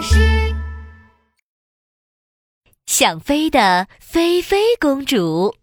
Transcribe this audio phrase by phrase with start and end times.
[0.00, 0.16] 巴士。
[2.86, 5.54] 想飞的菲菲公主，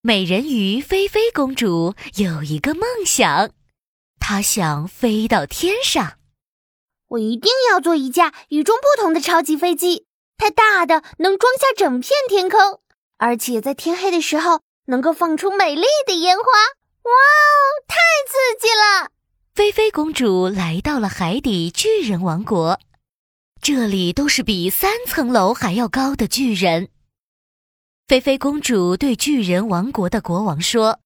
[0.00, 3.50] 美人鱼菲菲公主有一个梦想，
[4.18, 6.18] 她想飞到天上。
[7.08, 10.06] 我一定要做一架与众不同的超级飞机，
[10.38, 12.80] 它大的能装下整片天空，
[13.18, 16.44] 而且在天黑的时候能够放出美丽的烟花。
[16.44, 17.96] 哇哦，太
[18.26, 19.10] 刺激了！
[19.56, 22.78] 菲菲公主来到了海底巨人王国，
[23.62, 26.90] 这里都是比三层楼还要高的巨人。
[28.06, 31.00] 菲菲公主对巨人王国的国王说：“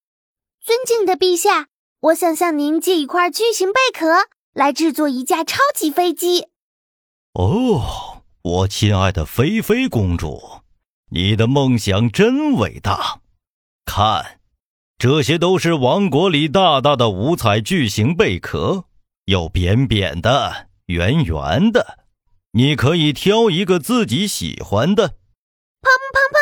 [0.61, 1.69] 尊敬的陛下，
[2.01, 6.49] 我想向您借一块巨型贝壳，来制作一架超级飞机。”
[7.35, 10.63] 哦，我亲爱的菲菲公主，
[11.11, 13.21] 你的梦想真伟大！
[13.85, 14.40] 看。
[15.01, 18.85] 这些都是王国里大大的五彩巨型贝壳，
[19.25, 22.01] 有扁扁的、圆圆的，
[22.53, 25.09] 你可以挑一个自己喜欢的。
[25.09, 26.37] 砰砰砰！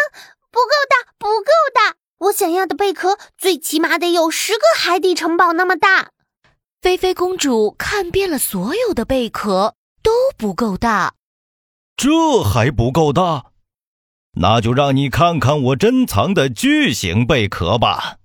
[0.50, 1.94] 不够大，不够大！
[2.18, 6.10] 我想要的贝壳最起码得有十个海底城堡那么大。
[6.82, 11.14] 菲菲公主看遍了所有的贝壳，都不够大。
[11.96, 13.52] 这还不够大？
[14.40, 18.16] 那就让你看看我珍藏的巨型贝壳吧。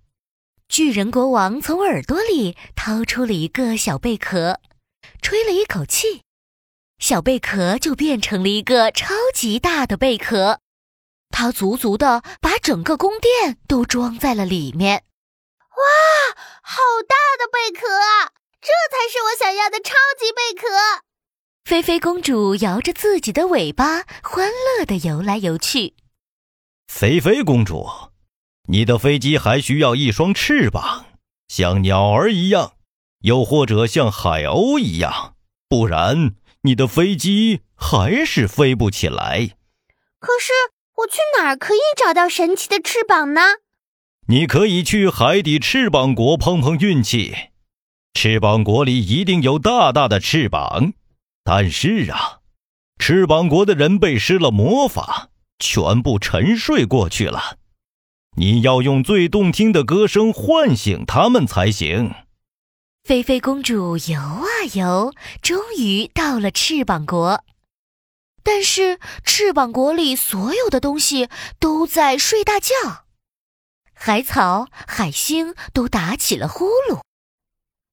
[0.74, 4.60] 巨人国王从耳朵里掏出了一个小贝壳，
[5.22, 6.24] 吹了一口气，
[6.98, 10.62] 小贝壳就变成了一个超级大的贝壳，
[11.30, 15.04] 它足足的把整个宫殿都装在了里面。
[15.60, 18.34] 哇，好大的贝壳啊！
[18.60, 20.68] 这才是我想要的超级贝壳。
[21.66, 25.94] 菲菲公主摇着自己的尾巴，欢乐的游来游去。
[26.88, 28.12] 菲菲公主。
[28.68, 31.06] 你的飞机还需要一双翅膀，
[31.48, 32.74] 像鸟儿一样，
[33.22, 35.36] 又或者像海鸥一样，
[35.68, 39.50] 不然你的飞机还是飞不起来。
[40.20, 40.54] 可是
[40.96, 43.42] 我去哪儿可以找到神奇的翅膀呢？
[44.28, 47.36] 你可以去海底翅膀国碰碰运气，
[48.14, 50.94] 翅膀国里一定有大大的翅膀。
[51.44, 52.40] 但是啊，
[52.98, 57.58] 翅膀国的人被施了魔法，全部沉睡过去了。
[58.36, 62.14] 你要用最动听的歌声唤醒他们才行。
[63.04, 67.44] 菲菲公主游啊游，终于到了翅膀国。
[68.44, 71.30] 但是翅膀国里所有的东西
[71.60, 73.06] 都在睡大觉，
[73.94, 77.02] 海草、海星都打起了呼噜。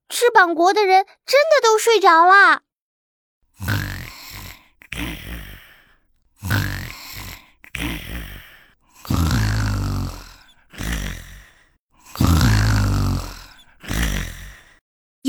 [0.08, 2.62] 翅膀国的人真的都睡着了。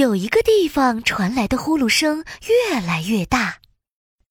[0.01, 3.59] 有一个地方传来的呼噜声越来越大，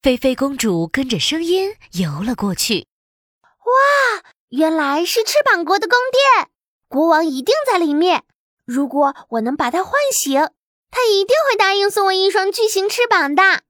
[0.01, 2.87] 菲菲公主跟着声音游了过去。
[3.41, 6.49] 哇，原来是翅膀国的宫殿，
[6.89, 8.25] 国王一定在里面。
[8.65, 10.41] 如果我能把他唤醒，
[10.91, 13.61] 他一定会答应送我一双巨型翅膀的。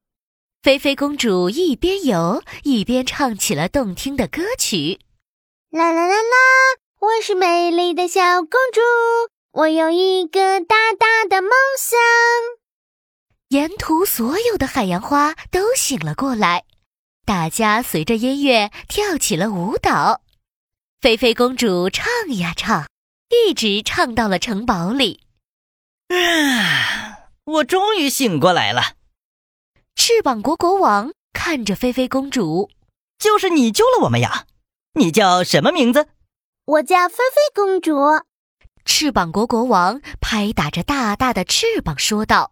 [0.64, 5.00] 菲菲公主一边游一边唱起了动听的歌曲：
[5.70, 6.36] 啦啦啦啦，
[7.00, 8.82] 我是美丽的小公主。
[9.54, 12.00] 我有一个大大的梦想。
[13.50, 16.64] 沿途所有的海洋花都醒了过来，
[17.26, 20.22] 大家随着音乐跳起了舞蹈。
[21.02, 22.08] 菲菲公主唱
[22.38, 22.88] 呀唱，
[23.30, 25.20] 一直唱到了城堡里。
[26.08, 27.32] 啊！
[27.44, 28.94] 我终于醒过来了。
[29.96, 32.70] 翅膀国国王看着菲菲公主，
[33.20, 34.46] 就是你救了我们呀！
[34.94, 36.08] 你叫什么名字？
[36.64, 37.98] 我叫菲菲公主。
[38.86, 42.52] 翅膀国国王拍打着大大的翅膀说道：“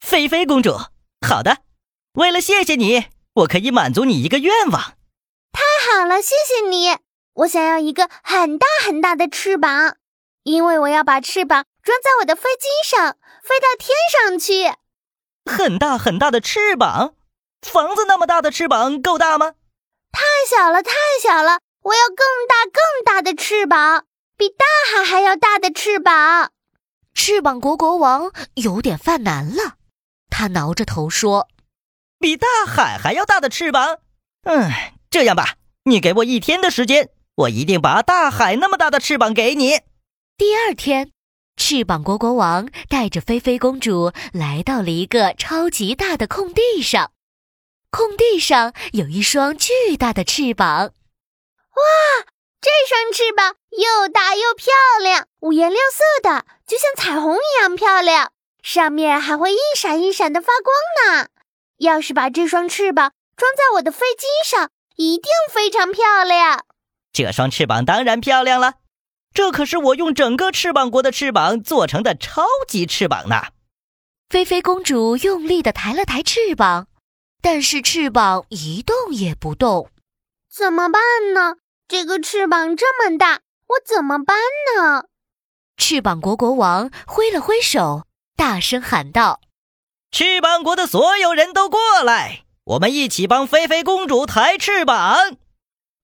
[0.00, 0.76] 菲菲公主，
[1.26, 1.58] 好的，
[2.14, 4.94] 为了谢谢你，我可以满足你一个愿望。
[5.52, 6.96] 太好了，谢谢你。
[7.34, 9.96] 我想要一个很大很大的翅膀，
[10.42, 14.76] 因为我要把翅膀装在我的飞机上，飞到天上去。
[15.44, 17.14] 很大很大的翅膀，
[17.62, 19.54] 房子那么大的翅膀够大吗？
[20.10, 20.92] 太小了，太
[21.22, 22.16] 小了，我要更
[22.48, 24.06] 大更大的翅膀。”
[24.38, 26.52] 比大海还要大的翅膀，
[27.12, 29.74] 翅膀国国王有点犯难了。
[30.30, 31.48] 他挠着头说
[32.20, 33.98] ：“比大海还要大的翅膀？
[34.44, 34.70] 嗯，
[35.10, 35.56] 这样吧，
[35.86, 39.80] 你给我一天的时间，我一定把大海那么大的翅膀给你。”
[40.38, 41.10] 第二天，
[41.56, 47.10] 翅膀国国王带着菲菲公主来到了一个超级大的空地上，
[47.90, 50.92] 空地上有一双巨大的翅膀。
[51.74, 52.26] 哇！
[52.60, 58.32] 这双翅膀又大又漂亮，五颜六色的，就像彩虹一样漂亮。
[58.62, 61.28] 上面还会一闪一闪的发光呢。
[61.78, 66.64] 要是把这双翅膀装在我的飞机上，一定非常漂亮。
[67.12, 68.74] 这双翅膀当然漂亮了，
[69.32, 73.42] 这可是我用整个翅膀国的翅膀做成的超级翅膀呢。
[74.28, 76.88] 菲菲公主用力的抬了抬翅膀，
[77.40, 79.90] 但是翅膀一动也不动。
[80.50, 81.00] 怎么办
[81.32, 81.54] 呢？
[81.88, 84.36] 这个翅膀这么大，我怎么办
[84.76, 85.06] 呢？
[85.78, 88.04] 翅膀国国王挥了挥手，
[88.36, 89.40] 大声喊道
[90.12, 95.38] ：“翅膀国的所有人都过来，我们一起帮菲菲公主抬翅膀。”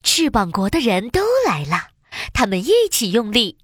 [0.03, 1.91] 翅膀国的人都来了，
[2.33, 3.59] 他们一起用力，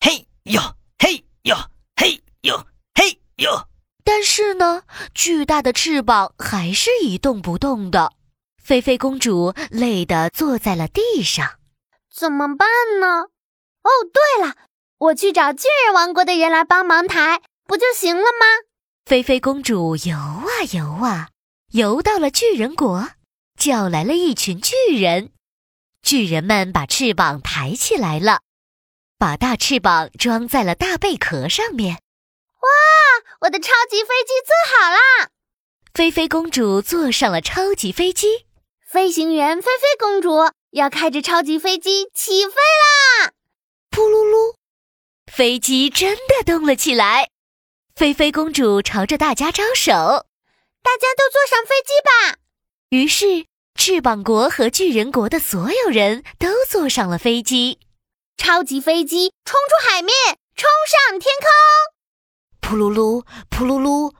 [0.00, 0.58] 嘿呦
[0.98, 1.54] 嘿呦
[1.94, 2.56] 嘿呦
[2.94, 3.68] 嘿呦。
[4.02, 4.84] 但是呢，
[5.14, 8.14] 巨大的翅膀还是一动不动的。
[8.62, 11.58] 菲菲公主累得坐在了地上，
[12.14, 12.68] 怎么办
[13.00, 13.24] 呢？
[13.82, 14.54] 哦，对了，
[14.98, 18.46] 我去找巨人王国的人来帮忙抬，不就行了吗？
[19.06, 21.30] 菲菲公主游啊游啊，
[21.72, 23.08] 游到了巨人国，
[23.58, 25.32] 叫来了一群巨人。
[26.02, 28.40] 巨人们把翅膀抬起来了，
[29.18, 31.94] 把大翅膀装在了大贝壳上面。
[31.94, 32.68] 哇，
[33.40, 35.30] 我的超级飞机做好啦！
[35.92, 38.46] 菲菲公主坐上了超级飞机。
[38.92, 40.30] 飞行员菲菲公主
[40.70, 43.30] 要开着超级飞机起飞啦！
[43.88, 44.56] 噗噜噜，
[45.32, 47.28] 飞机真的动了起来。
[47.94, 49.92] 菲菲公主朝着大家招手
[50.82, 52.38] ：“大家都坐上飞机吧！”
[52.90, 53.46] 于是，
[53.76, 57.78] 翅膀国和巨人国的所有人都坐上了飞机。
[58.36, 60.12] 超级飞机冲出海面，
[60.56, 60.68] 冲
[61.08, 61.32] 上天
[62.60, 62.76] 空！
[62.76, 64.14] 噗噜噜，噗噜噜，噗噜噜。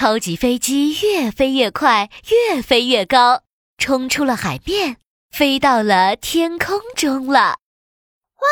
[0.00, 3.42] 超级飞机越飞越快越飞越高
[3.76, 4.96] 冲出了海面
[5.30, 7.58] 飞到了天空中了。
[8.40, 8.48] 哇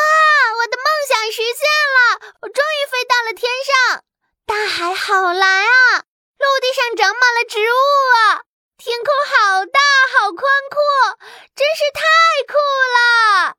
[0.59, 1.65] 我的梦想实现
[1.97, 4.03] 了我终于飞到了天上
[4.45, 6.05] 大海好蓝啊
[6.37, 7.81] 陆地上长满了植物
[8.13, 8.45] 啊
[8.77, 9.79] 天空好大
[10.13, 11.17] 好宽阔
[11.55, 12.03] 真是太
[12.45, 13.58] 酷了。